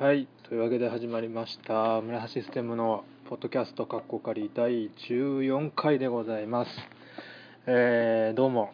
[0.00, 2.00] はいというわけで始まりました。
[2.02, 6.70] 村橋システムのポッドキャストカッコ仮第14回でございます。
[7.66, 8.70] えー、どうも、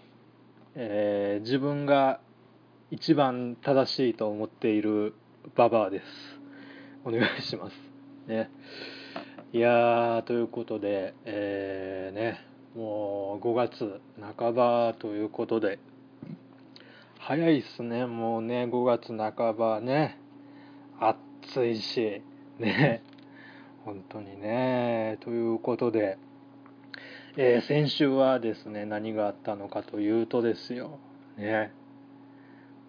[0.75, 2.21] えー、自分が
[2.91, 5.15] 一番正しいと思っている
[5.57, 6.05] ババアです。
[7.07, 7.77] お願いします。
[8.29, 8.51] ね。
[9.55, 12.45] いやーということでえー、ね。
[12.77, 15.79] もう5月半ばということで。
[17.19, 18.05] 早いっすね。
[18.05, 20.21] もうね5月半ばね。
[21.01, 22.23] 暑いし
[22.59, 23.03] ね。
[23.85, 25.19] 本当にね。
[25.21, 26.19] ということで、
[27.37, 30.99] えー、先週はですね何があったのかというとですよ。
[31.37, 31.73] ね。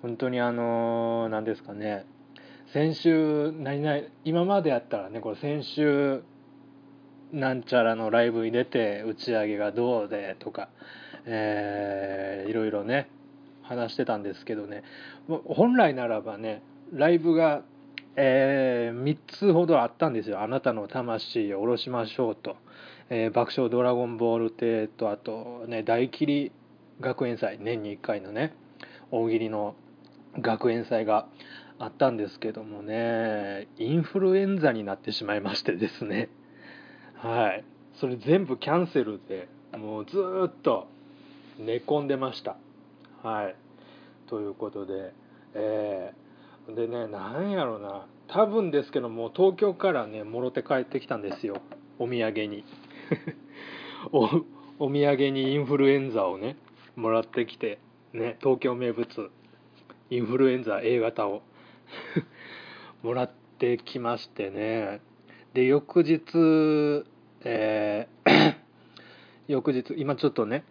[0.02, 2.06] 本当にあの何ですかね。
[2.74, 6.24] 先週何々今までやったらねこれ先週
[7.32, 10.70] なんちゃらのライブに出て打ち上げがどうでとか、
[11.26, 13.10] えー、いろいろね
[13.64, 14.84] 話してたんですけどね。
[15.28, 16.62] 本来ならばね
[16.94, 17.64] ライブが
[18.18, 20.42] えー、3つほどあったんですよ。
[20.42, 22.56] あなたの魂を下ろしましょうと。
[23.10, 26.52] えー、爆笑ドラゴンボール亭と、あとね、大切
[27.02, 28.56] 学園祭、年に1回のね、
[29.12, 29.76] 大喜利の
[30.40, 31.28] 学園祭が
[31.78, 36.30] あったんですけどもね、インフルエンザになってしまいましてですね。
[37.16, 37.66] はい。
[37.96, 40.18] それ全部キャンセルで、もうず
[40.48, 40.88] っと
[41.60, 42.56] 寝込んでました。
[43.22, 43.56] はい。
[44.28, 45.14] ということで、
[45.54, 46.26] えー
[46.74, 51.62] でねなんやろな多分ですけども東京からねもろて帰ってきたんですよ。
[52.00, 52.64] お土産に。
[54.12, 54.24] お
[54.80, 56.58] お土産にインフルエンザをね
[56.96, 57.80] もらってきて
[58.14, 59.32] ね東京名物
[60.10, 61.42] インフルエンザ A 型を。
[63.04, 65.02] もらってきましてね。
[65.54, 67.06] で翌日
[67.44, 68.56] えー
[69.48, 70.64] 翌日今ちょっとね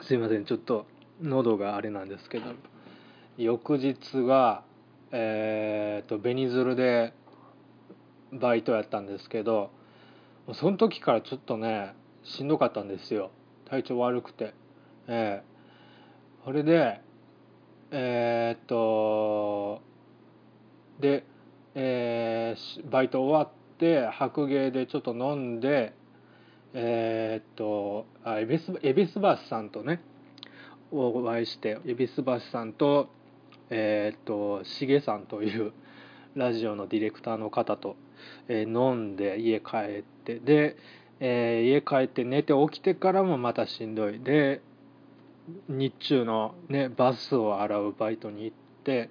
[0.00, 0.86] すいませんちょっと
[1.20, 2.46] 喉があれなんですけど
[3.36, 4.64] 翌日が
[5.16, 7.12] えーと、紅鶴で
[8.32, 9.70] バイトやったんですけど
[10.54, 13.30] その時からちょっとねしんどかったんですよ。
[13.66, 14.54] 体調悪くて。
[15.06, 17.00] えー、それで
[17.92, 19.82] えー、っと
[20.98, 21.24] で、
[21.76, 25.94] えー、バイト終わって白芸でちょっと飲んで
[26.72, 30.02] えー、っとあ恵比寿恵比寿橋さんとね
[30.90, 33.10] お会いして恵比寿橋さんと
[33.70, 35.72] えー、っとしげさんという
[36.34, 37.96] ラジオのディレクターの方と、
[38.48, 40.76] えー、飲んで家帰ってで、
[41.20, 44.60] えー、家帰って寝て起きてからもまたしんどいで
[45.68, 49.10] 日中のねバスを洗うバイトに行って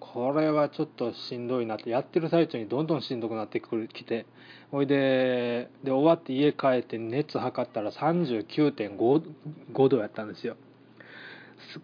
[0.00, 4.26] これはちょっとしんどいなってやってる最中にどんどんしんどくなってくるきて
[4.70, 10.56] ほいでで終わって家帰って熱測ったら39.5度やったんですよ。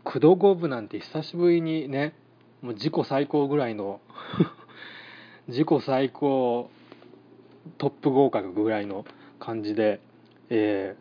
[0.04, 2.14] 9度5分なんて久しぶりにね
[2.62, 4.00] もう自己最高ぐらいの
[5.48, 6.70] 自己最高
[7.78, 9.04] トップ合格ぐらいの
[9.38, 10.00] 感じで、
[10.48, 10.96] え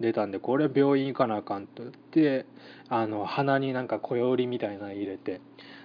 [0.00, 2.46] ー、出たんでこれ病院行かなあかんと言って
[2.88, 5.40] あの鼻になんか小よりみたいなの入れて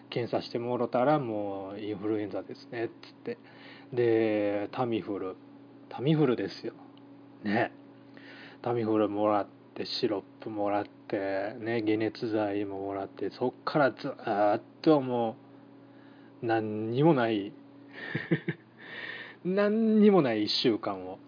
[0.09, 3.38] 検査してもろたらもうインフルエンザですねっつって。
[3.94, 5.35] でタミフル。
[5.90, 6.73] タミフルですよ。
[7.44, 7.72] ね。
[8.61, 15.35] タミフルもらってシロップもらってってね解熱剤ももらってそっからずっとも
[16.41, 17.51] う何にもない
[19.44, 21.19] 何にもない1週間を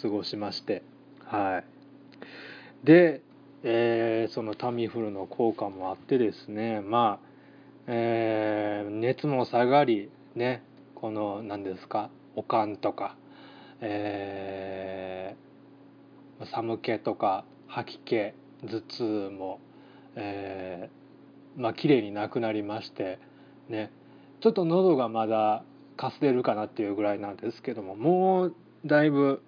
[0.00, 0.82] 過ごしまして
[1.24, 1.58] は
[2.82, 2.86] い。
[2.86, 3.22] で、
[3.64, 7.28] えー、そのタミフルの効果もあってですねまあ、
[7.88, 10.62] えー、熱も下がりね
[10.94, 13.16] この何ですかおかんとか、
[13.80, 19.60] えー、寒気とか吐き気頭痛も、
[20.16, 23.18] えー、まあ綺麗になくなりまして
[23.68, 23.90] ね。
[24.40, 25.64] ちょっと喉がまだ
[25.96, 29.40] かすれるかなっていうぐらいなんですけどももうだいぶ、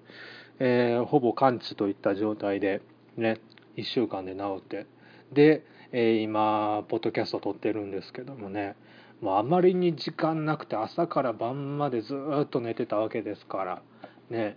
[0.60, 2.80] えー、ほぼ完治といった状態で
[3.16, 3.40] ね。
[3.76, 4.86] 1週間で治って。
[5.32, 8.76] で、えー、今ポッドキャスト撮ってるんですけどもね。
[9.20, 13.82] もうあまりに時間なくて朝から晩までずっと寝てたわけですから
[14.30, 14.56] ね。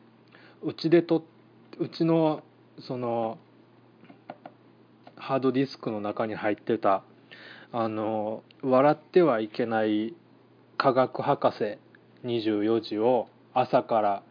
[0.61, 1.23] うちでと
[1.79, 2.43] うちの
[2.79, 3.37] その
[5.17, 7.03] ハードディスクの中に入ってた
[7.71, 10.13] あの「笑ってはいけない
[10.77, 11.77] 科学博士
[12.23, 14.23] 24時」を朝から、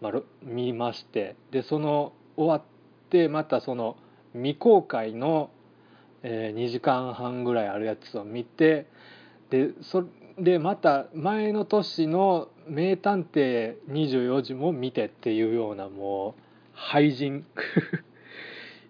[0.00, 3.96] まあ、見ましてでその終わってまたその
[4.32, 5.50] 未公開の、
[6.22, 8.86] えー、2時間半ぐらいあるやつを見て
[9.50, 10.04] でそ
[10.38, 16.42] でまた前の年の「名探偵24時」も見てっていうようなもう
[16.74, 17.46] 廃人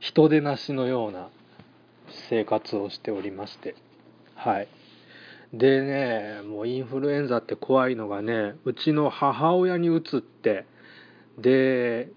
[0.04, 1.30] 人でなしのような
[2.28, 3.74] 生活をしておりまして。
[4.34, 4.68] はい。
[5.54, 10.66] でねもうインフルエンザって怖いのがねうちの母親にうつって。
[11.38, 12.10] で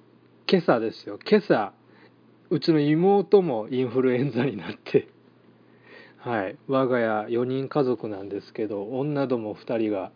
[0.51, 1.17] 今朝ですよ。
[1.25, 1.71] 今朝
[2.49, 5.07] うちの妹もインフルエンザになって。
[6.17, 6.57] はい。
[6.67, 10.11] 我が家4人家族なんですけど女ども2人が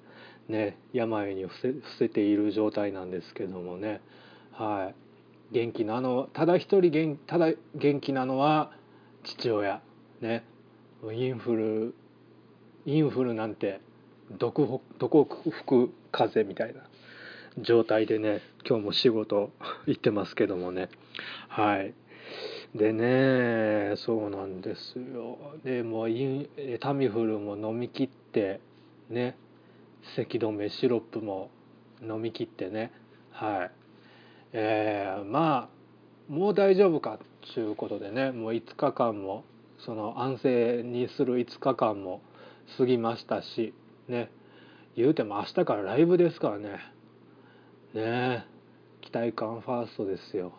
[0.50, 4.02] ね病に伏せている状態なんですけどもね。
[4.52, 5.11] はい。
[5.51, 8.71] 元気なのただ一人元ただ元気なのは
[9.24, 9.81] 父親。
[10.21, 10.44] ね。
[11.13, 11.95] インフル
[12.86, 13.81] インフルなんて
[14.31, 16.81] 毒毒吹く風みたいな。
[17.57, 19.51] 状態でね今日も仕事
[19.86, 20.89] 行ってますけどもね。
[21.50, 21.94] はい。
[22.74, 25.38] でねそうなんですよ。
[25.63, 26.09] でもう
[26.80, 28.62] タミフルも飲み切って
[29.09, 29.36] ね。
[30.15, 31.51] 咳止めシロップも
[32.01, 32.92] 飲み切ってね。
[33.31, 33.81] はい。
[34.53, 35.69] えー、ま
[36.30, 37.19] あもう大丈夫かっ
[37.53, 39.44] ちゅうことでねもう5日間も
[39.86, 42.21] その安静にする5日間も
[42.77, 43.74] 過ぎましたし
[44.07, 44.30] ね。
[44.95, 46.80] 言うても明日からライブですからね。
[47.94, 48.45] ね。
[49.01, 50.53] 期待感ファーストですよ。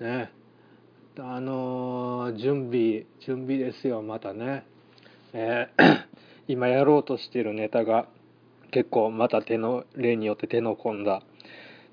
[0.00, 0.30] ね。
[1.18, 4.66] あのー、準備準備ですよまたね、
[5.32, 6.04] えー、
[6.48, 8.08] 今やろうとしているネタが
[8.72, 11.22] 結構また手の例によって手の込んだ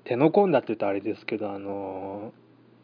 [0.04, 2.32] 手の込んだって言ったらあれですけどあの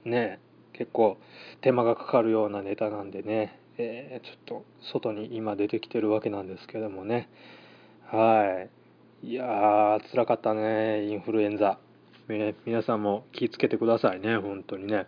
[0.07, 0.41] ー、ね
[0.73, 1.19] 結構
[1.61, 7.29] 手間がかかるようなネタなんでねえー、ちょっと外に今出てきてるわけなんですけどもね。
[8.07, 8.67] は
[9.23, 9.29] い。
[9.29, 11.79] いやー辛かったねインフルエンザ、
[12.29, 15.07] ね、皆さんも気をつけてくださいね本当にね。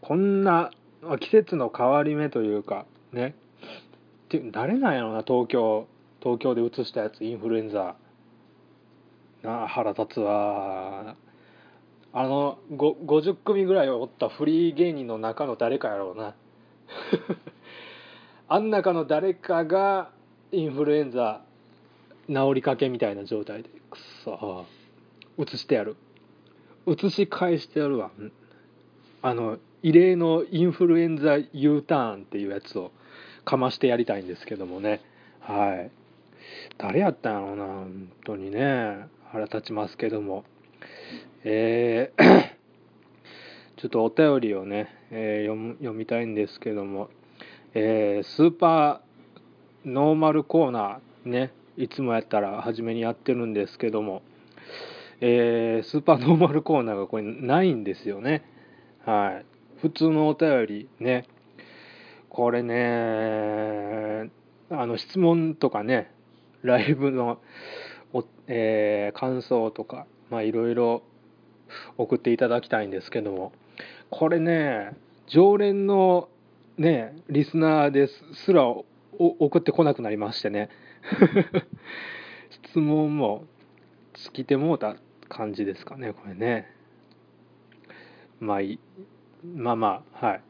[0.00, 0.70] こんな
[1.20, 3.34] 季節の変わり目というかね。
[4.26, 5.88] って誰なんやろな東京。
[6.22, 7.96] 東京で移したやつインフルエンザ。
[9.42, 11.16] な腹立つわ
[12.16, 16.36] あの50組ぐらいおったフリー芸人の中の誰かやろうな。
[18.46, 20.12] あん中の誰かが
[20.52, 21.42] インフルエンザ
[22.28, 24.64] 治りかけみたいな状態でくそ。
[25.38, 25.96] 移してやる。
[26.86, 28.12] 移し返してやるわ。
[29.20, 32.92] あの異例のインフルエンザ U ターンっていうやつを
[33.44, 35.00] かましてやりたいんですけどもね。
[35.40, 35.90] はい。
[36.78, 39.08] 誰やったんやろうな本当にね。
[39.32, 40.44] 腹立ちますけども。
[41.44, 42.54] えー
[43.76, 47.10] ちょっとお便りをね、えー、読みたいんですけども
[47.76, 54.22] えー、スーパーノーマルコーナーねいつもやったら初めにやってるんですけども、
[55.20, 58.44] えー、スーパーノーマルコーナーがこれないんですよね。
[59.04, 59.44] はい。
[59.80, 61.26] 普通のお便りね
[62.28, 64.30] これね
[64.70, 66.12] あの質問とかね
[66.62, 67.40] ライブの
[68.12, 71.02] お、え、感想とかまあいろいろ
[71.96, 73.52] 送っていただきたいんですけども。
[74.10, 76.28] これね常連の
[76.76, 78.12] ねリスナーです
[78.44, 78.64] すら
[79.18, 80.70] 送ってこなくなりましてね。
[82.68, 83.44] 質問も
[84.14, 84.96] 尽きてもうた
[85.28, 86.70] 感じですかねこれね。
[88.40, 88.78] まあいい
[89.44, 90.42] まあまあはい。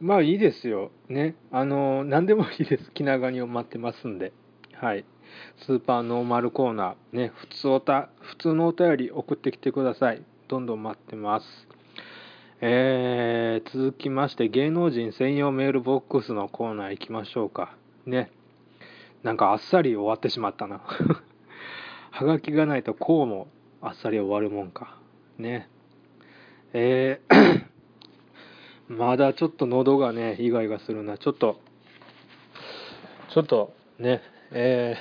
[0.00, 0.90] まあいいですよ。
[1.08, 1.34] ね。
[1.50, 2.90] あの何でもいいです。
[2.92, 4.32] 気長に待ってますんで。
[4.74, 5.04] はい。
[5.64, 7.16] スーパーノーマルコーナー。
[7.16, 7.32] ね。
[7.34, 10.22] 普通おた普通のお便り送ってきてください。
[10.52, 11.46] どんどん待ってます。
[12.60, 17.74] えー、続きまして芸能人専用メールボックスのコーナー行きましょうか。
[18.04, 18.30] ね。
[19.22, 20.82] なんかあっさり終わってしまったな。
[22.12, 23.48] はがきがないとこうも
[23.80, 24.98] あっさり終わるもんか。
[25.38, 25.70] ね。
[26.74, 27.64] えー
[28.94, 31.16] まだちょっと喉がねイガイガするな。
[31.16, 31.62] ちょっと
[33.30, 34.20] ちょっとね。
[34.50, 34.96] え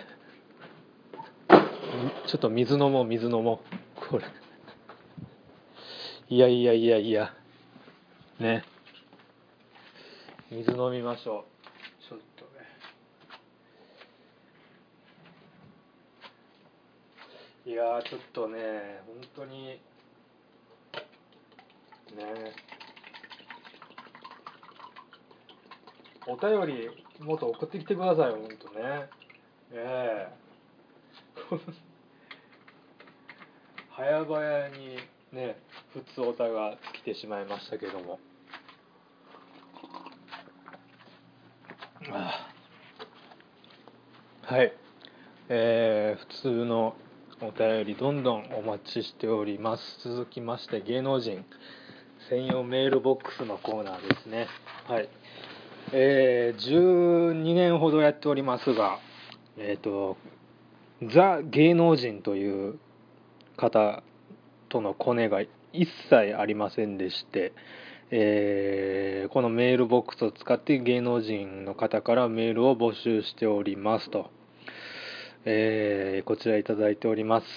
[1.49, 3.59] ー、ちょっと水飲もう水飲も
[3.99, 4.07] う。
[4.07, 4.23] これ。
[6.31, 7.33] いやいやいやいや。
[8.39, 8.63] ね。
[10.49, 12.07] 水飲みましょう。
[12.07, 12.51] ちょっとね。
[17.65, 19.65] いやちょっとね本当に。
[19.65, 19.81] ね。
[26.27, 26.89] お便り
[27.25, 29.09] もっと送ってきてください本当ね。
[29.73, 30.33] ええ。
[33.97, 35.20] 早々に。
[35.31, 35.57] ね
[35.93, 38.19] 普通おたが尽きてしまいましたけども。
[44.43, 44.73] はい、
[45.47, 46.95] えー、普通の
[47.39, 50.09] お便りどんどんお待ちしております。
[50.09, 51.45] 続きまして芸能人
[52.29, 54.47] 専用メールボックスのコーナーですね。
[54.87, 55.09] はい。
[55.93, 58.99] えー、12年ほどやっておりますが
[59.57, 60.17] えっ、ー、と
[61.13, 62.79] ザ芸能人という
[63.57, 64.03] 方
[64.71, 65.41] とのコネが
[65.73, 67.53] 一切ありませんでして
[68.13, 74.29] えー、このメールボックスを使って芸能人の方からメールを募集しておりますと。
[75.45, 77.47] えー、こちらいただいております。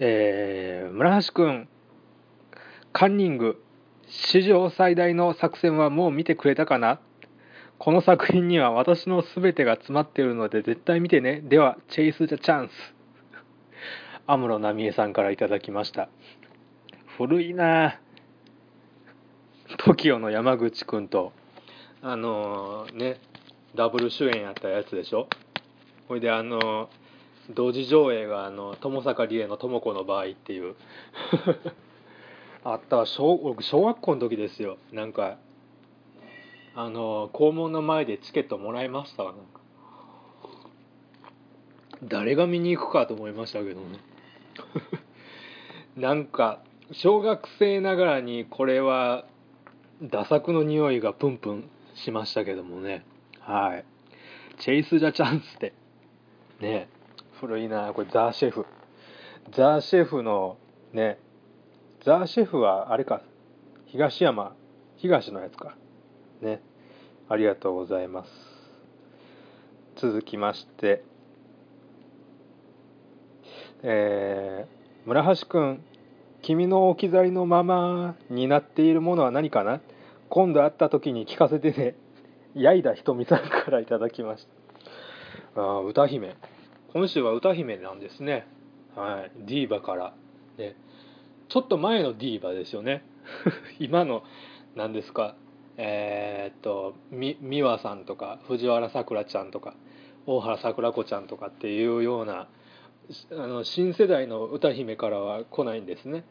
[0.00, 1.66] えー、村橋くん、
[2.92, 3.64] カンニング、
[4.06, 7.00] 史上最大の作戦はもう見てくれたかな？
[7.78, 11.40] この作品には私の全てが詰まっているので絶対見てね。
[11.40, 12.72] では、チェイス・ザ・チャンス。
[14.26, 16.08] 安室奈美恵さんからいただきました。
[17.18, 17.98] 古いな。
[19.84, 21.32] TOKIO の山口くんと、
[22.02, 23.20] あのー、ね、
[23.74, 25.26] ダブル主演やったやつでしょ？
[26.08, 26.88] ほいであの
[27.50, 30.76] 同時上映があの友坂理恵の「智子の場合」っていう。
[32.64, 34.78] あった小小学校の時ですよ。
[34.92, 35.38] なんか
[36.76, 39.40] あの校門の前でチケットもらいましたなんか。
[42.04, 43.98] 誰が見に行くかと思いましたけどね。
[45.96, 49.24] なんか小学生ながらにこれは
[50.02, 53.04] ダ作の匂いがプンプンしましたけどもね。
[53.40, 53.84] はい。
[54.58, 55.72] チェイス・ザ・チャンスって。
[56.60, 56.88] ね。
[57.40, 57.92] 古いな。
[57.92, 58.66] これザ・シェフ。
[59.52, 60.56] ザ・シェフの
[60.92, 61.18] ね。
[62.04, 63.22] ザ・シェフはあれか。
[63.86, 64.54] 東山。
[64.96, 65.76] 東のやつか。
[66.40, 66.60] ね。
[67.28, 68.30] ありがとうございます。
[69.96, 71.04] 続きまして。
[73.84, 75.84] えー、村橋くん
[76.40, 79.80] 君の置き去りのままになっているものは何かな？
[80.28, 81.94] 今度会った時に聞かせてね。
[82.54, 84.46] 矢井田ひとみさんからいただきまし
[85.54, 85.60] た。
[85.60, 86.34] あ歌姫。
[86.92, 88.46] 今週は歌姫なんですね。
[88.96, 89.46] はい。
[89.46, 90.14] ディーバから。
[90.58, 90.76] ね。
[91.48, 93.04] ちょっと前のディーバですよね。
[93.78, 94.22] 今の
[94.74, 95.36] 何ですか？
[95.76, 99.74] えー、っと美和さんとか藤原さくらちゃんとか
[100.26, 102.48] 大原さくら子ちゃんとかっていうような
[103.32, 106.24] あの新世代の歌姫からは来ないんですね。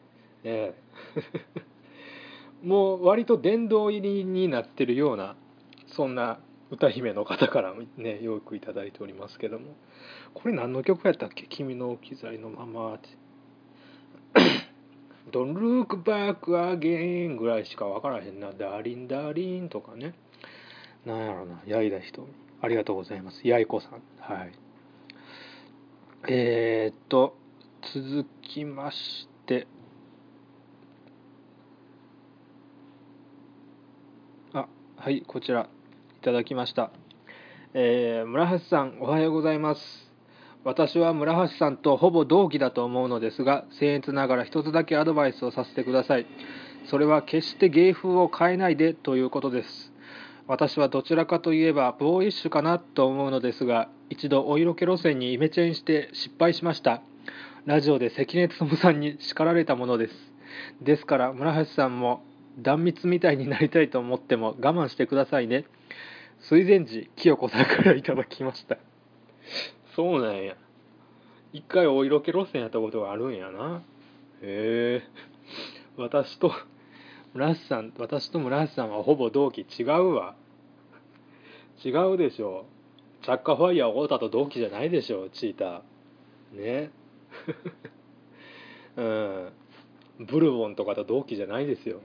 [0.44, 5.36] ええ、 もう割と殿堂入りになってるような
[5.86, 9.76] そんな歌姫の方からねよくいいておりますけども。
[10.34, 13.08] これ何の曲やったっけ「君の置き去りのまま」って
[15.30, 20.14] 「Don't look back again」ぐらいしか分からへんな「ダーリンダーリン」とかね。
[21.04, 21.62] なんやろな。
[21.66, 22.26] 矢井田瞳
[22.60, 23.42] ありがとうございます。
[23.42, 24.02] 八重子さん。
[24.20, 24.52] はい。
[26.28, 27.36] えー、っと
[27.92, 29.66] 続きまして。
[34.52, 35.62] あはいこちら。
[35.62, 36.92] いただきました、
[37.74, 40.12] えー、村橋さんおはようございます。
[40.62, 46.26] 私は村橋さんとほぼ同期だと思うのですが僭越ながら一つだけアドバイスをさせてください。
[46.84, 49.91] それは決して芸風を変えないでということです。
[50.46, 57.02] 私はどちらかといえばボーイッシュかなと思うのですが一度お色気路線にイメチェンして失敗しました。
[57.64, 60.14] ラジオで関根勤さんに叱られたものです。
[60.82, 62.24] ですから村橋さんも
[62.58, 65.64] 断蜜みたいになりたいと思っても我慢してくださいね。
[66.40, 68.78] 水前寺清子さんからいただきました。
[69.94, 70.56] そうなんや。
[71.52, 73.82] 一回お色気路線やったことがあるんやな。
[74.42, 75.02] へえ。
[75.96, 76.52] 私と
[77.34, 79.62] 村橋さん私と村橋さんはほぼ同期。
[79.62, 80.34] 違うわ。
[81.84, 82.66] 違うでしょ
[83.22, 86.60] チャッカファイヤー太田と同期じゃないでしょチーター。
[86.60, 86.90] ね。
[88.96, 89.52] うん。
[90.26, 92.00] ブルボンとかと同期じゃないですよ。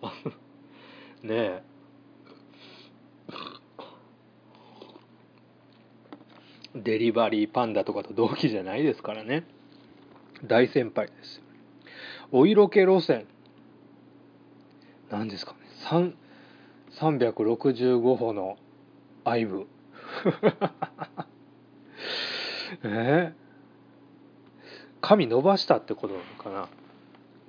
[1.22, 1.34] ね。
[1.34, 1.62] え
[6.74, 9.46] デリバリーパンダとかと同期じゃないですからね。
[10.44, 11.40] 大先輩です。
[12.32, 13.26] お色気路線。
[15.10, 15.58] 何ですかね。
[17.00, 18.56] 365歩の
[19.24, 19.66] 愛部
[22.84, 22.86] え？
[22.86, 23.32] ー、
[25.00, 26.68] 髪伸ばしたってことなのかな？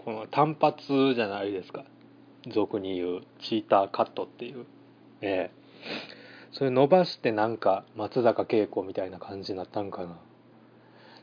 [0.04, 1.84] この単発じゃないですか。
[2.48, 4.66] 俗に言うチーターカットっていう。
[5.22, 5.54] ええ。
[6.12, 6.16] ー
[6.56, 10.18] それ伸ばしてなんか松坂慶子みたいな感じになったんかな。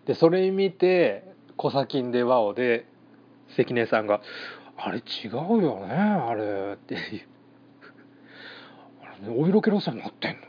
[0.04, 1.24] でそれ見て
[1.56, 2.86] 「コサキンでワオ」で
[3.56, 4.20] 関根さんが
[4.84, 7.00] 「あれ違うよねあれ」っていう。
[9.02, 10.42] あれ、ね、お色気路線になってんの。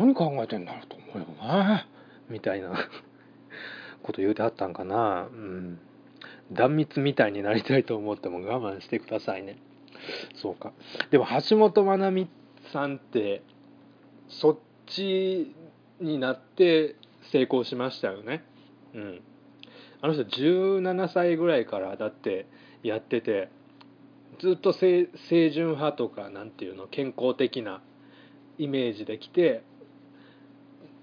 [0.00, 1.86] 何考えてんだろうと思うよな
[2.28, 2.72] みたいな。
[4.02, 5.28] こと言うてはったんかな。
[5.30, 5.78] うん。
[6.50, 9.58] 断蜜みたいになりたいと思っても我慢してくださいね。
[10.34, 10.72] そうか。
[11.10, 12.28] でも橋本まなみ
[12.72, 13.42] さんって
[14.28, 15.54] そっち
[16.00, 16.96] になって
[17.32, 18.44] 成功しましたよね。
[18.94, 19.20] うん。
[20.00, 22.46] あの人17歳ぐらいからだって
[22.82, 23.48] やってて
[24.40, 25.08] ずっと清
[25.50, 27.82] 純派とかなんていうの健康的な
[28.58, 29.62] イメージできて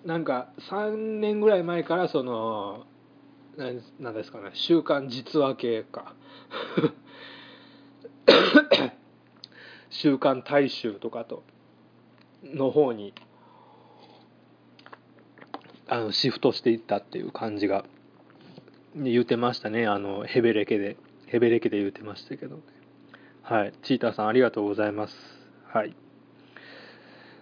[0.06, 2.86] なんか3年ぐらい前からその
[3.58, 6.14] 何ですかね週刊実話系か。
[9.90, 11.44] 週刊大衆とかと
[12.44, 13.14] の方に
[15.88, 17.86] あのシフトしていったっていう感じが
[18.96, 20.98] 言うてましたねあのヘベレケで。
[21.28, 22.62] ヘベレケで言うてましたけど、ね、
[23.42, 23.74] はい。
[23.84, 25.16] チーターさんありがとうございます。
[25.68, 25.96] はい。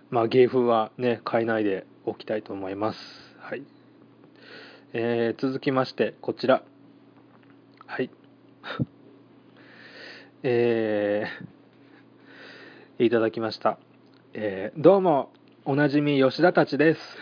[0.10, 3.00] まあ芸風はね変えないでおきたいと思います。
[3.40, 3.64] はい。
[4.94, 6.64] えー、続きましてこちら。
[7.88, 8.10] はい。
[10.44, 13.80] えー、いただきました、
[14.34, 15.32] えー、どうも
[15.66, 17.18] おなじみ吉田たちです。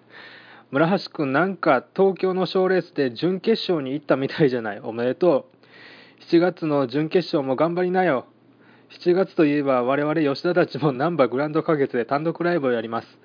[0.70, 4.80] 村橋くんなんか東京の賞レースで準決勝に行ったみたいじゃない。
[4.80, 5.59] おめでとう。
[6.20, 8.26] 7月の準決勝も頑張りなよ。
[8.90, 13.18] 7月といえば我々吉田たちも難波グランド花月で単独ライブをやります。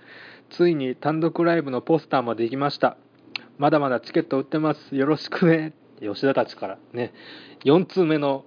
[0.50, 2.98] ついに単独ライブのポスターもできました。
[3.58, 4.96] まだまだチケット売ってます。
[4.96, 5.74] よろしくね。
[6.00, 6.78] 吉田たちから。
[6.94, 7.14] ね。
[7.66, 8.46] 4通目の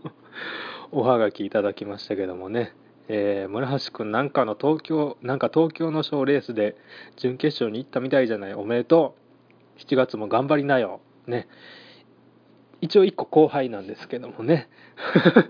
[0.90, 2.72] おはがきいただきましたけどもね。
[3.08, 6.76] えー、村橋君なんかの東京なんか東京の賞レースで
[7.16, 8.54] 準決勝に行ったみたいじゃない。
[8.54, 9.14] おめでと
[9.76, 9.80] う。
[9.80, 11.00] 7月も頑張りなよ。
[11.26, 11.48] ね。
[12.80, 14.68] 一応1個後輩なんですけどもね。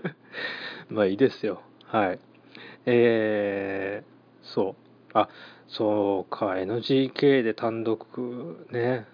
[0.89, 1.61] まあいいですよ。
[1.85, 2.19] はい。
[2.85, 4.75] えー、そう。
[5.13, 5.29] あ
[5.67, 6.55] そうか。
[6.55, 9.05] NGK で単独ね。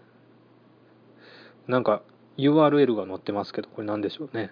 [1.67, 2.03] なんか
[2.37, 4.51] URL が載ってますけどこれ何でしょうね。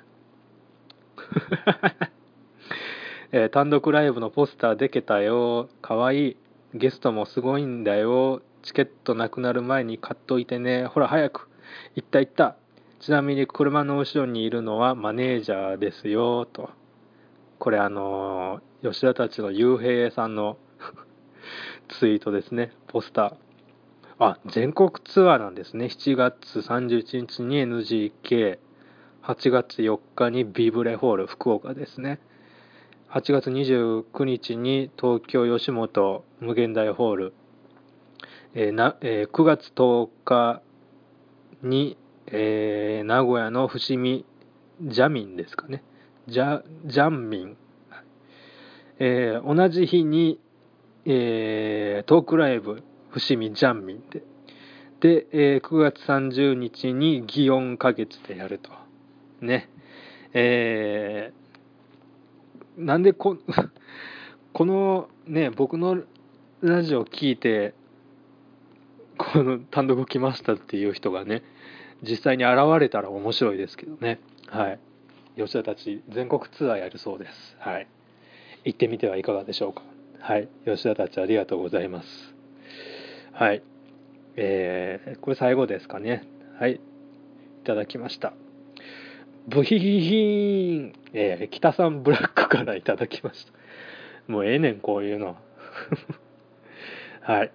[3.32, 5.70] えー、単独ライブのポスターでけたよ。
[5.82, 6.38] かわいい。
[6.75, 8.41] ゲストもすごいんだよ。
[8.63, 10.86] チケットなくなる前に買っといてね。
[10.86, 11.50] ほら早く。
[11.96, 12.58] 行った行った。
[13.03, 16.69] ちなみに車の後ろにいるのはマネージャーですよと。
[17.60, 20.55] これあの、吉田たちの雄平さんの
[22.00, 22.72] ツイートですね。
[22.88, 23.36] ポスター。
[24.19, 25.88] あ全国ツアーなんですね。
[25.88, 28.55] 7月31日に NGK8
[29.50, 32.22] 月4日にビブレホール福岡ですね。
[33.10, 37.33] 8月29日に東京吉本無限大ホール、
[38.53, 40.62] えーなえー、9月10日
[41.63, 44.25] に、えー、名古屋の伏見
[44.82, 45.83] ジャミンですかね。
[46.27, 47.57] ジャジャンミン、
[49.00, 50.40] えー、同じ日に、
[51.05, 54.24] えー、トークライブ伏見ジャンミンで。
[55.00, 58.72] で、えー、9月30日に祇園花月でやると。
[59.42, 59.70] ね。
[60.33, 61.44] えー
[62.77, 63.38] なんでこ
[64.53, 66.01] このね僕の
[66.62, 67.74] ラジオを聞いて
[69.18, 71.44] この単独来ましたっていう人がね
[72.03, 74.20] 実際に現れたら面白いですけどね。
[74.48, 74.79] はい。
[75.37, 77.55] 吉田たち全国ツアーやるそうです。
[77.59, 77.87] はい。
[78.66, 79.81] 行ってみてはいかがでしょうか。
[80.20, 80.48] はい。
[80.66, 82.07] 吉田たちありがとうございます。
[83.31, 83.63] はい。
[84.35, 86.27] えー、これ最後ですかね。
[86.59, 86.74] はい。
[86.74, 86.79] い
[87.66, 88.33] ただきました。
[89.48, 93.53] ブヒヒヒーン、えー、北さんブラックからいただきました。
[94.31, 95.35] もうええねん、こういうの。
[97.22, 97.51] はい。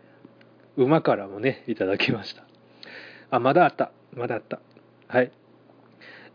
[0.76, 2.44] 馬からもね、いただきました。
[3.30, 3.92] あ、まだあった。
[4.14, 4.60] まだあった。
[5.08, 5.32] はい。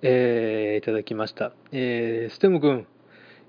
[0.02, 1.54] えー、いただきました。
[1.72, 2.86] えー、ステム君、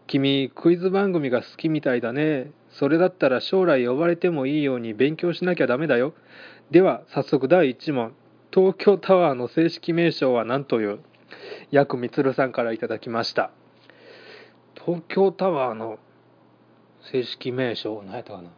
[0.07, 2.51] 君、クイズ番組が好きみたいだね。
[2.71, 6.15] それだったら将来呼ばれてもいいように勉強しなきゃダメだよ。
[6.71, 8.15] では、早速第1問。
[8.53, 11.01] 東京タワーの正式名称は何という？
[11.73, 13.51] ヤクミツルさんからいただきました
[14.81, 15.99] 東京タワーの
[17.11, 18.51] 正式名称何やったかな？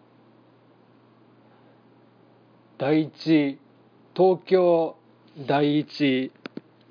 [2.76, 3.59] 第一
[4.14, 4.96] 東京
[5.38, 6.33] 第一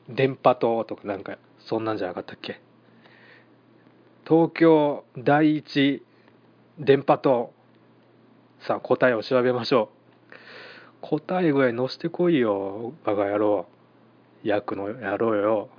[0.09, 2.61] 電波塔とかなんかそんなんじゃなかったっけ？
[4.27, 6.03] 東京第一
[6.79, 7.53] 電波塔。
[8.59, 9.89] さあ答えを調べましょ
[10.31, 10.35] う。
[11.01, 13.67] 答えぐらい載せてこいよバカ野郎。
[14.43, 15.69] 役の野郎よ。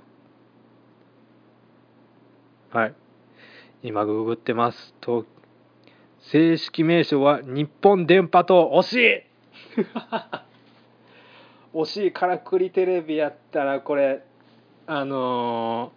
[2.71, 2.93] はい。
[3.83, 4.93] 今ググってます。
[4.99, 5.25] と
[6.19, 8.95] 正式名称は日本電波塔惜し。
[8.95, 9.23] い
[11.81, 14.23] 惜しいからくりテレビやったらこれ
[14.87, 15.91] あの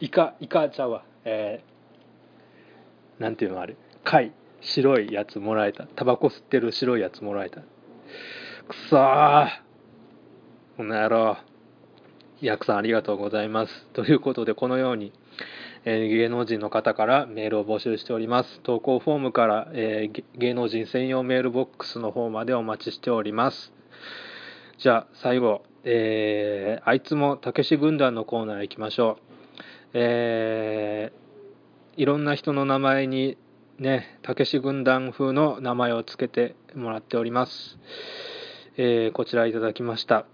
[0.00, 3.76] ー、イカイカちゃうわえー、なんていうのあれ？
[4.04, 7.66] 貝白いやつもらえたタバコ吸ってる白いやつもらえたく
[8.90, 9.48] そー
[10.76, 11.36] この野郎
[12.42, 13.86] ヤクさんありがとうございます。
[13.94, 15.10] ということで、このように、
[15.86, 18.60] え、芸能人の方からメールを募集しております。
[18.60, 23.72] 投稿フォームから、えー、芸能人専用メールボックスの方までお待ちしております。
[24.78, 29.58] じゃあ、最後、えー、あいつもたけし軍団のコーナー行きましょう。
[29.94, 33.38] えー、いろんな人の名前に
[33.78, 37.78] ね、たけし軍団風の名前を付けてもらっております。
[38.76, 40.26] えー、こちらいただきました。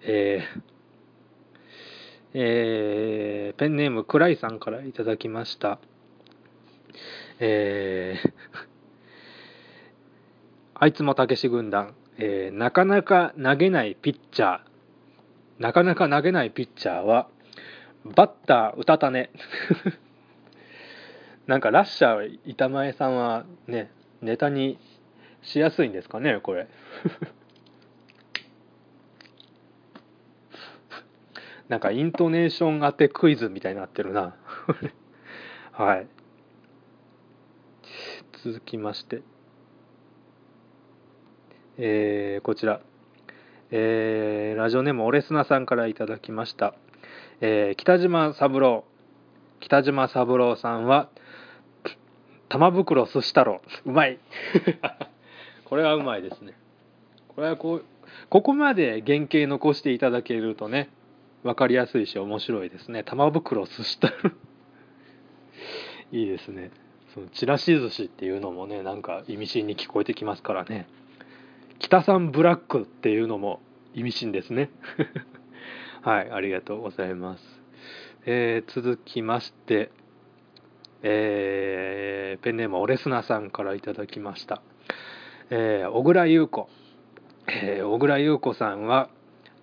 [0.00, 0.62] えー
[2.34, 5.78] えー、ペンネームくらいさんからいただきました。
[7.38, 8.32] えー、
[10.74, 14.72] あいつもたけし軍団、えーなかなか投げないピッチャー
[15.58, 17.28] なかなか投げないピッチャーは
[18.04, 19.30] バッターうたたね。
[21.46, 24.78] なんかラッシャー板前さんはねネタに
[25.42, 26.66] しやすいんですかねこれ。
[31.68, 34.34] なんかイントネーション当てクイズみたいになってるな。
[35.72, 36.06] はい。
[38.44, 39.22] 続きまして。
[41.78, 42.80] えーこちら、
[43.70, 46.74] えーラジオネームオレスナさんからいただきました、
[47.40, 48.84] えー北島三郎。
[49.60, 51.08] 北島三郎さんは
[52.48, 53.62] 玉袋寿司太郎。
[53.86, 54.18] うまい。
[55.64, 56.52] これはうまいですね。
[57.28, 57.84] これはこう
[58.28, 60.90] ここまで原型残していただけるとね
[61.42, 63.04] 分かりやすいし面白いですね。
[63.04, 64.32] 玉袋寿司太郎。
[66.12, 66.70] いいですね。
[67.14, 70.86] そのちらし寿司っていうのもねなんか意味深に聞こえてきますからね。
[71.78, 73.60] 北さんブラックっていうのも
[73.94, 74.70] 意味深ですね。
[76.02, 77.62] はいありがとうございます、
[78.26, 79.90] えー続きまして
[81.02, 84.62] えーペンネームオレスナさんからいただきました、
[85.50, 86.68] えー小倉優子、
[87.46, 89.10] えー小倉優子さんは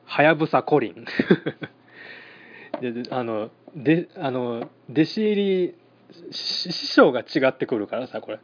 [0.05, 1.05] はやぶさコリン。
[2.81, 5.75] であのであの弟子入り
[6.31, 8.39] 師匠が違ってくるからさこれ。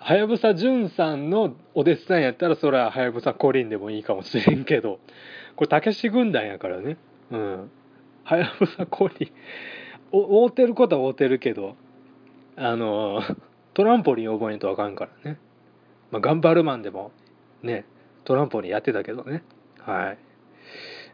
[0.00, 5.00] はやぶさ淳さんのお弟子さんやったらそれははやぶさコリンでもいいかもしれんけど。
[5.56, 6.96] これたけし軍団やからね。
[7.32, 7.70] うん。
[8.22, 9.30] はやぶさコリン。
[10.12, 11.76] お会うてることは会うてるけど
[12.56, 13.22] あの
[13.74, 15.38] トランポリン覚えんとあかんからね、
[16.10, 17.12] まあ、頑張るマンでも
[17.62, 17.84] ね
[18.24, 19.42] トランポリンやってたけどね。
[19.80, 20.18] はい、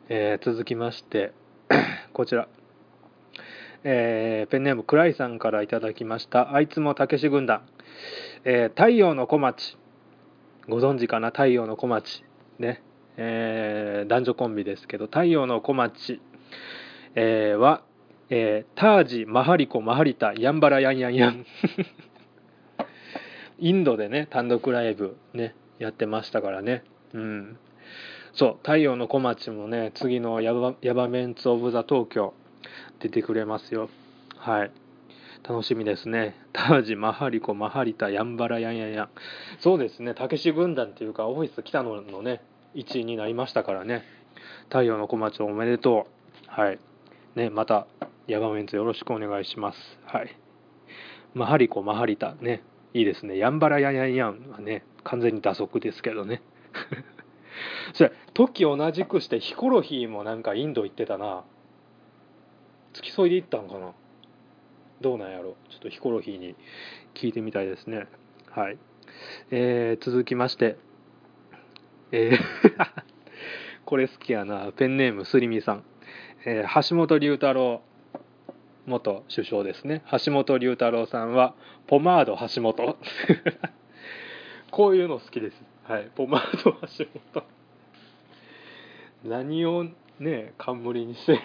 [0.08, 1.32] えー続きまして
[2.12, 2.48] こちら。
[3.86, 6.54] えーペンネームクライさんからいただきました。
[6.54, 7.62] あいつもたけし軍団、
[8.44, 9.76] えー太陽の小町。
[10.68, 11.28] ご存知かな？
[11.28, 12.24] 太陽の小町。
[12.58, 12.82] ね、
[13.16, 16.20] えー男女コンビですけど太陽の小町、
[17.14, 17.82] えーは、
[18.28, 21.46] えータージマハリコマハリタヤンバラヤンヤンヤン。
[23.58, 26.84] インドでね単独ライブねやってましたからね。
[27.14, 27.58] うん。
[28.34, 32.34] そう太陽の小町もね次のヤバヤバメンツ・オブ・ザ・東京
[32.98, 33.88] 出てくれますよ。
[34.36, 34.70] はい。
[35.46, 36.34] 楽しみですね。
[36.54, 39.02] タージマハリコマハリタヤンバラヤンヤンヤ。
[39.04, 39.08] ン
[39.60, 40.14] そうですね。
[40.14, 42.40] たけし軍団っていうかオフィス北野のね
[42.74, 44.04] 1位になりましたからね。
[44.68, 46.06] 太陽の小町おめでと
[46.48, 46.50] う。
[46.50, 46.78] はい。
[47.34, 47.86] ねまた
[48.26, 49.78] ヤバメンツよろしくお願いします。
[50.06, 50.34] はい。
[51.34, 52.34] マハリコマハリタ。
[52.40, 52.62] ね
[52.94, 53.36] いいですね。
[53.36, 56.40] ヤンバラヤンヤンヤンはね完全に打足ですけどね。
[57.92, 61.44] それ時同じくしてヒコロヒーもなんかインド行ってたな。
[62.94, 63.92] 付き添いで行ったんかな。
[65.04, 65.54] どうなんやろ。
[65.68, 66.56] ちょっとヒコロヒーに
[67.12, 68.06] 聞いてみたいですね。
[68.50, 68.78] はい、
[69.50, 70.78] えー続きまして。
[72.10, 72.38] えー
[73.84, 74.72] これ好きやな。
[74.72, 75.84] ペンネームすりみさん、
[76.46, 77.82] えー橋本龍太郎
[78.86, 80.02] 元首相ですね。
[80.24, 81.54] 橋本龍太郎さんは
[81.86, 82.96] ポマード橋本。
[84.72, 85.62] こういうの好きです。
[85.82, 86.10] はい。
[86.14, 87.44] ポマード橋本。
[89.22, 89.84] 何を
[90.18, 91.40] ね冠にしてる。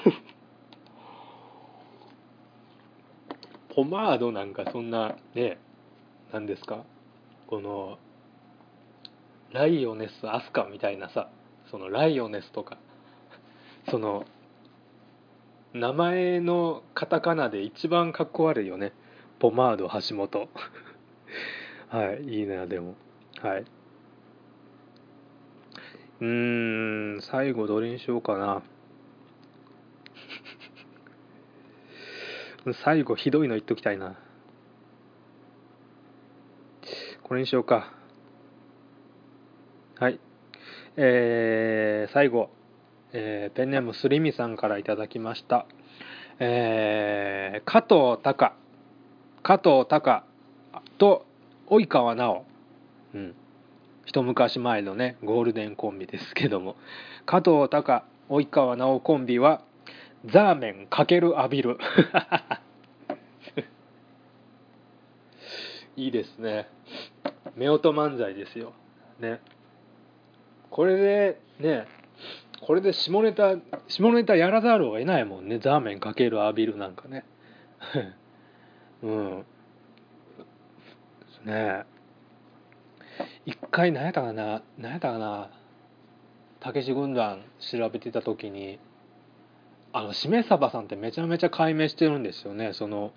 [3.80, 5.58] ポマードなんかそんなね
[6.34, 6.84] 何ですか？
[7.48, 7.98] この
[9.54, 11.30] ライオネスアスカみたいなさ
[11.72, 12.78] そのライオネスとか
[13.90, 14.26] その
[15.74, 18.92] 名前のカタカナで一番かっこ悪いよね。
[19.40, 20.50] ポマード橋本。
[21.90, 22.96] はいいいなでも。
[23.42, 23.66] はい。
[26.20, 28.62] うーん最後どれにしようかな。
[32.74, 34.16] 最後ひどいの言っときたいな。
[37.24, 37.94] これにしようか。
[40.00, 40.20] はい。
[40.98, 42.50] えー、最後、
[43.14, 45.66] えーペンネームすりみさんからいただきました。
[46.40, 48.54] えー、加藤隆
[49.44, 50.24] 加藤隆
[50.98, 51.26] と
[51.68, 52.46] 及川直。
[53.14, 53.36] うん。
[54.06, 56.76] 一昔前のねゴールデンコンビですけども。
[57.26, 59.64] 加藤隆及川直コンビは
[60.26, 61.78] ザーメンかける浴びる
[65.96, 66.70] いいですね。
[67.58, 68.74] 夫婦漫才ですよ。
[69.20, 69.42] ね。
[70.70, 71.88] これでね
[72.62, 73.56] これで下ネタ
[73.88, 75.60] 下ネタやらざるを得ないもんね。
[75.60, 77.26] ザーメンかける浴びるなんかね。
[79.04, 79.46] うん。
[81.46, 81.86] ね。
[83.46, 85.50] 一回何やったかな何やったかな。
[86.60, 88.80] たけし軍団調べてた時に
[89.92, 92.74] あのしめさばさんってめちゃめちゃ解明してるんですよね。
[92.74, 93.14] その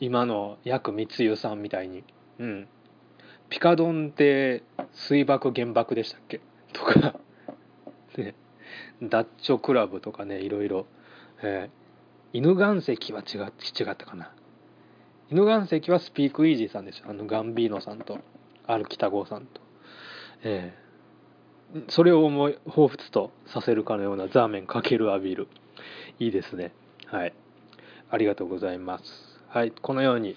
[0.00, 2.04] 今の薬光代さんみたいに。
[2.38, 2.68] うん。
[3.50, 6.40] ピカドンって水爆原爆でしたっけ？
[6.72, 7.20] とか、
[8.16, 8.34] ね、
[9.02, 10.86] ダッチョクラブとかねいろいろ、
[11.42, 14.32] えー、犬岩石は違違ったかな。
[15.30, 18.18] 犬岩石はスピークイージーさんですよあのガンビーノさんと
[18.66, 19.60] ある北郷さんと、
[20.42, 20.83] えー、
[21.88, 25.48] それを思い彷彿とさせるかのようなザーメンかけるアビール。
[26.18, 26.72] いいですね。
[27.06, 27.34] はい。
[28.10, 29.04] ありがとうございます。
[29.48, 29.72] はい。
[29.72, 30.36] このように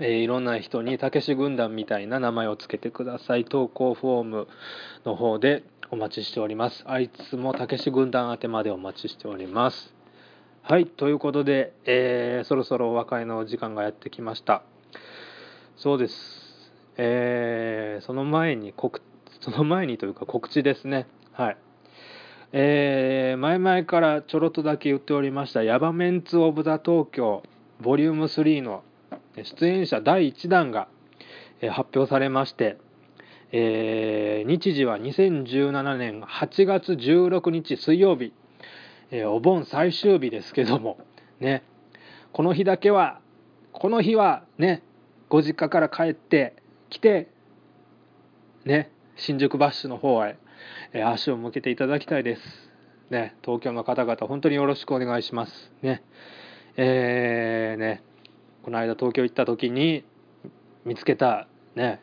[0.00, 3.44] えー、いろんな人にたけし軍団みたいな名前を付けてください。
[3.44, 4.48] 投稿フォーム
[5.04, 6.84] の方でお待ちしております。
[6.86, 9.92] あいつもたけし軍団宛てまでお待ちしております。
[10.62, 10.86] はい。
[10.86, 14.62] ということで、えー、そろそろお別れの時間がやってきました。
[15.76, 16.14] そうです。
[16.96, 19.00] えー、その前に告
[19.40, 21.06] その前にというか告知ですね。
[21.32, 21.56] はい。
[22.52, 27.42] えー、前々からちょろっとだけ言っておりましたヤバメンツ・オブ・ザ・東京
[27.82, 28.82] ボリューム3の
[29.42, 30.88] 出演者第1弾が
[31.60, 32.78] 発表されまして
[33.52, 38.32] えー、日時は2017年8月16日水曜日
[39.10, 40.98] えー、お盆最終日ですけども
[41.40, 41.62] ね。
[42.32, 43.20] この日だけは
[43.72, 44.82] この日はね
[45.28, 46.54] ご実家から帰って
[46.90, 47.28] きて
[48.64, 48.90] ね。
[49.18, 50.38] 新宿バッシュの方へ、
[50.92, 52.42] えー、足を向けていただきたいです。
[53.10, 55.72] ね東京の方々本当によろしくお願いします。
[55.82, 56.04] ね。
[56.76, 58.02] えー、ね。
[58.62, 60.04] この間東京行った時に
[60.84, 62.00] 見つけたね。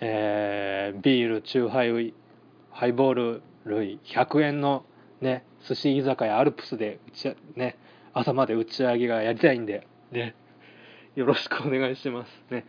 [0.00, 2.14] えー、ビールチューハイ
[2.70, 4.84] ハイボール類100円の
[5.20, 7.76] ね寿司居酒屋アルプスで打ち、ね、
[8.14, 10.34] 朝まで打ち上げがやりたいんで、ね、
[11.14, 12.30] よろしくお願いします。
[12.50, 12.64] ね、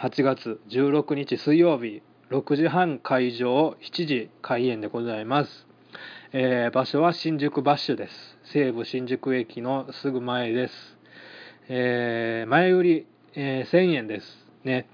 [0.00, 5.66] 8月16日水曜日、6時半会場、7時開演でございます。
[6.32, 8.38] えー、場所は新宿バッシュです。
[8.52, 10.74] 西武新宿駅のすぐ前です。
[11.68, 14.26] えー、前売り、えー、1000円です。
[14.64, 14.88] ね。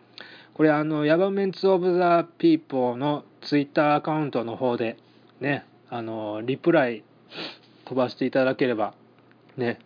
[0.53, 4.99] これあの、ヤバメンツ・オブ・ザ・ピーポーのツイッターアカウントの方で、
[5.41, 7.03] ね、あの、リプライ
[7.87, 8.93] 飛ばしていただければ、
[9.57, 9.79] ね、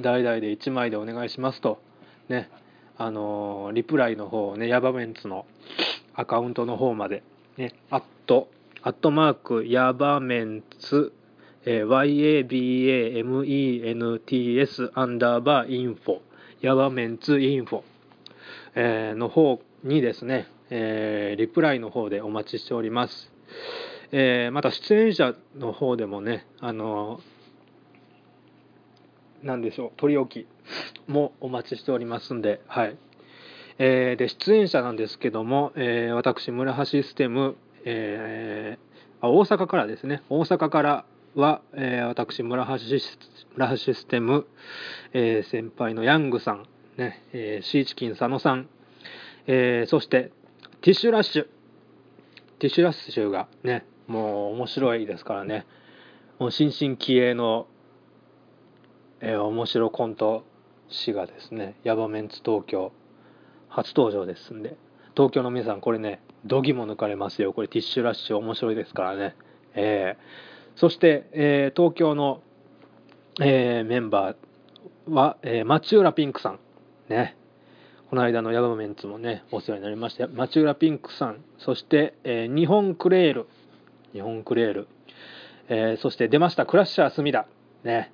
[0.00, 1.80] 代々で1枚でお願いしますと、
[2.28, 2.48] ね、
[2.96, 5.46] あのリプライの方をね、ヤバメンツの
[6.18, 7.22] アカウントの方まで、
[7.56, 8.48] ね、アット、
[8.82, 11.12] アットマーク、ヤバメンツ、
[11.64, 12.48] えー、
[13.22, 16.18] YABAMENTS アンダーバーインフォ、
[16.60, 17.82] ヤバメンツインフォ、
[18.74, 23.30] えー、の方にですね、えー、リプライの方でお待ちしております。
[24.10, 27.20] えー、また出演者の方でもね、あの
[29.44, 30.48] 何でしょう、取り置き
[31.06, 32.96] もお待ちしておりますんで、はい。
[33.78, 42.72] えー、で、出演者なんですけども、えー、私、村橋ステム、えー、大阪からですね、大阪からは、えー、私村橋、
[43.54, 44.46] 村橋ステム、
[45.12, 48.68] えー、先輩のヤングさん、ね、えー、シーチキン佐野さん、
[49.46, 50.32] えー、そして
[50.80, 51.44] ティッシュラッシュ、
[52.58, 55.66] ティッシュラッシュがね、もう面白いですからね。
[56.38, 57.66] もう新進気鋭の、
[59.20, 60.44] えー、面白コント
[60.88, 62.92] 師がですねヤバメンツ東京。
[63.68, 64.76] 初登場ですんで。
[65.16, 67.52] 東京の皆さんこれねどぎも抜かれますよ。
[67.52, 69.34] これティッシュラッシュ面白いですからね。
[69.74, 72.40] えー、そして、えー、東京の、
[73.40, 76.58] えー、メンバーは、えー、町浦ピンクさん。
[77.08, 77.36] ね。
[78.10, 80.28] この間のヤバメンツもねお世話になりました。
[80.28, 81.44] 町浦ピンクさん。
[81.58, 83.46] そして、えー、日本クレール。
[84.12, 84.88] 日本クレール、
[85.68, 87.46] えー、そして出ましたクラッシャー隅田
[87.84, 88.12] ね。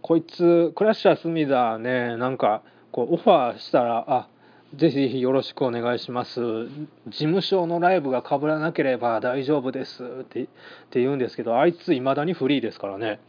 [0.00, 4.28] こいつクラッシャー隅田ねなんかこうオファーしたらあ
[4.76, 6.40] ぜひぜひよろしくお願いします。
[6.40, 6.70] 事
[7.10, 10.02] 務所のライブが被らなければ大丈夫です。
[10.02, 10.46] ってっ
[10.90, 13.20] て言うんですけどあいついまだにフリーですからね。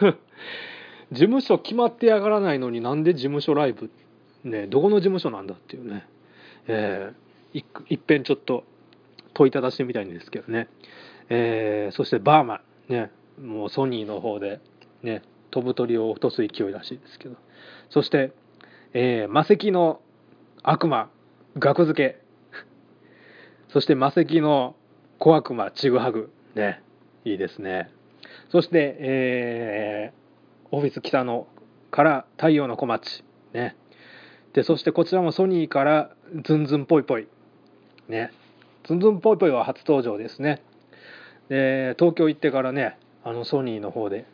[1.12, 3.90] 事務所決まってやがらないのになんで事務所ライブ
[4.42, 6.06] ねどこの事務所なんだっていうね。
[6.68, 8.64] えー、いっぺんちょっと
[9.34, 10.68] 問いただしてみたいんですけどね、
[11.28, 12.92] えー、そしてバーマン。
[12.92, 14.60] ねもうソニーの方で
[15.02, 17.36] ね飛ぶ鳥を落とす勢いらしいですけど。
[17.90, 18.32] そして、
[18.98, 20.00] えー、魔石の
[20.62, 21.10] 悪魔
[21.58, 22.18] 額付け。
[23.68, 24.74] そして魔石の
[25.18, 26.30] 小悪魔ちぐはぐ。
[26.54, 26.80] ね。
[27.26, 27.90] いいですね。
[28.48, 31.46] そして、えー、オフィス北野
[31.90, 33.22] から太陽の小町。
[33.52, 33.76] ね。
[34.54, 36.10] でそしてこちらもソニーから
[36.44, 37.28] ズンズンぽいぽい。
[38.08, 38.30] ね。
[38.84, 40.62] ズンズンぽいぽいは初登場ですね。
[41.50, 44.24] で東京行ってからねあのソニーの方で、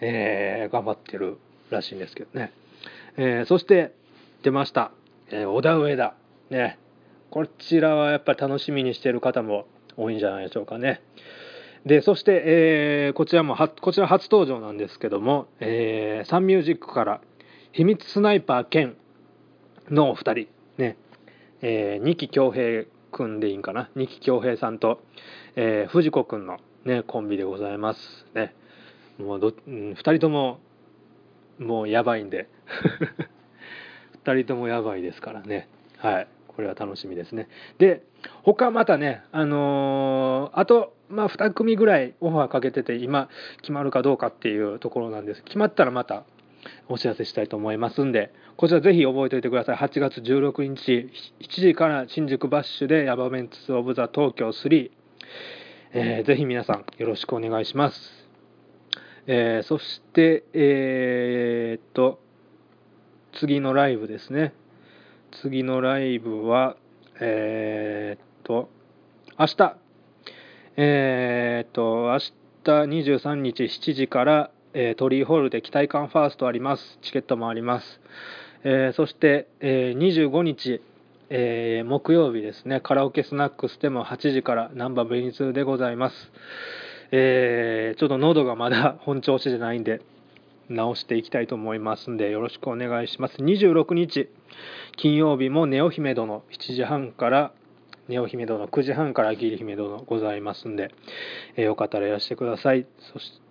[0.00, 1.38] えー、頑張ってる
[1.70, 2.52] らしいんですけどね、
[3.16, 3.92] えー、そして
[4.42, 4.90] 出ました、
[5.28, 6.14] えー、小田上田。
[6.50, 6.78] ね。
[7.30, 11.00] こちらはやっぱり楽しみにしている方も多いんじゃないでしょうかね。
[11.86, 17.20] でそして、えー、こちらもこちら初登場なんですけども、えー、サンミュージックから
[17.72, 18.96] 秘密スナイパー兼
[19.88, 20.48] のお二人。
[20.76, 20.96] ね。
[21.60, 23.90] えー、二木恭平くんでいいんかな？
[23.94, 25.00] 二木恭平さんと、
[25.54, 28.26] えー、藤子くんのねコンビでございます。
[28.34, 28.54] ね。
[29.18, 30.58] もうど、うん、2人とも
[31.58, 32.48] もうやばいんで。
[34.24, 35.68] 2人ともやばいですからね。
[35.98, 36.28] はい。
[36.48, 37.48] これは楽しみですね。
[37.78, 38.02] で
[38.42, 43.28] 他またねあのー、あとまあ2組ぐらいオファーかけてて今
[43.60, 45.42] 決まるかどうかっていうところなんです。
[45.44, 46.24] 決まったらまた
[46.88, 49.76] お知らせしたいと思いますんでこちらぜひ覚えておいてください。
[49.76, 54.90] 8月16日7時から新宿バッシュでヤバメンツ・オブ・ザ・東京3、
[55.94, 58.28] えー、ぜひ皆さんよろしくお願いします、
[59.26, 62.20] えー、そしてえー、っと
[63.32, 64.54] 次のライブですね
[65.42, 66.76] 次のライブは
[67.20, 68.68] えー、っと
[69.38, 69.76] 明日
[70.76, 76.98] えー、っと明日23日7時からえー、トリーホールで期待感ファーストあります。
[77.02, 78.00] チケットもあります。
[78.64, 80.80] えー、そして、えー、25日、
[81.28, 86.32] えー、木曜日ですね、カラオケスナックスでも8時からナンバーベニツでございます。
[87.10, 90.00] えー、ちょっと喉がまだ本調子じゃないんで、
[90.68, 93.36] 直していきたいと思いますんで、よろしくお願いします。
[93.36, 94.28] 26日、
[94.96, 97.52] 金曜日もネオ姫殿7時半から、
[98.08, 100.92] ネオ姫殿9時半からギリ姫殿ございますんで、
[101.56, 102.86] えー、よかったらいらしてください。
[103.12, 103.42] そして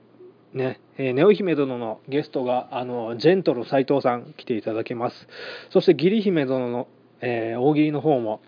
[0.54, 5.28] ね、えー、ネオ姫殿のゲストがあのジェントル斎藤さん来ていただけます
[5.70, 6.88] そして義理姫殿の、
[7.22, 8.42] えー、大喜利の方も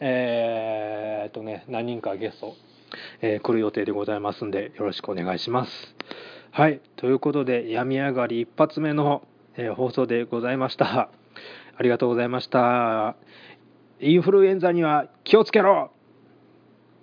[0.00, 2.54] えー、っとね何人かゲスト、
[3.20, 5.94] えー、来る予定でございますんでよろしくお願いします
[6.56, 11.10] はいということで病み上がり一発目の、えー、放送でございました。
[11.76, 13.16] ありがとうございました。
[13.98, 15.90] インフルエンザには気をつけろ。